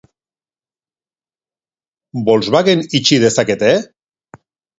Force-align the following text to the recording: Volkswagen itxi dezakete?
Volkswagen 2.29 2.83
itxi 3.01 3.21
dezakete? 3.27 3.71